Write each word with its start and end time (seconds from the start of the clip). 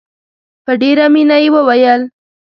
په 0.65 0.71
ډېره 0.81 1.05
مینه 1.13 1.37
یې 1.43 1.49
وویل. 1.55 2.01